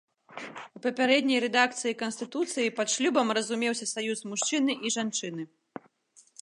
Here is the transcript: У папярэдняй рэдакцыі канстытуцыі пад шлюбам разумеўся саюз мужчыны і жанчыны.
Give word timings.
У 0.77 0.79
папярэдняй 0.85 1.39
рэдакцыі 1.45 1.97
канстытуцыі 2.01 2.73
пад 2.81 2.87
шлюбам 2.97 3.27
разумеўся 3.39 3.85
саюз 3.93 4.19
мужчыны 4.35 4.73
і 4.89 4.95
жанчыны. 4.99 5.43